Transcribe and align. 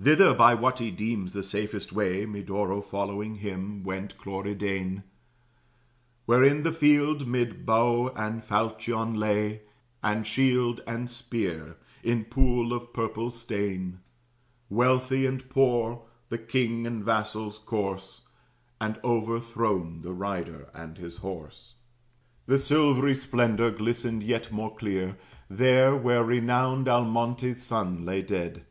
Thither 0.00 0.32
by 0.32 0.54
what 0.54 0.78
he 0.78 0.90
deems 0.90 1.34
the 1.34 1.42
safest 1.42 1.92
way 1.92 2.24
(Medoro 2.24 2.80
following 2.80 3.34
him) 3.34 3.82
went 3.84 4.16
Cloridane 4.16 5.02
Where 6.24 6.42
in 6.42 6.62
the 6.62 6.72
field, 6.72 7.26
'mid 7.26 7.66
bow 7.66 8.08
and 8.16 8.42
falchion 8.42 9.12
lay, 9.16 9.60
And 10.02 10.26
shield 10.26 10.80
and 10.86 11.10
spear, 11.10 11.76
in 12.02 12.24
pool 12.24 12.72
of 12.72 12.94
purple 12.94 13.30
stain, 13.30 13.98
Wealthy 14.70 15.26
and 15.26 15.46
poor, 15.50 16.00
the 16.30 16.38
king 16.38 16.86
and 16.86 17.04
vassal's 17.04 17.58
corse, 17.58 18.22
And 18.80 18.98
overthrown 19.04 20.00
the 20.00 20.14
rider 20.14 20.70
and 20.72 20.96
his 20.96 21.18
horse. 21.18 21.74
The 22.46 22.56
silvery 22.56 23.14
splendor 23.14 23.70
glistened 23.70 24.22
yet 24.22 24.50
more 24.50 24.74
clear, 24.74 25.18
There 25.50 25.94
where 25.94 26.24
renowned 26.24 26.88
Almontes's 26.88 27.62
son 27.64 28.06
lay 28.06 28.22
dead. 28.22 28.64